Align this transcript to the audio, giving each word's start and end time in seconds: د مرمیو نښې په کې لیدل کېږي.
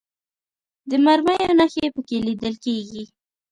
د 0.89 0.91
مرمیو 1.05 1.55
نښې 1.59 1.85
په 1.93 2.01
کې 2.07 2.17
لیدل 2.27 2.53
کېږي. 2.65 3.03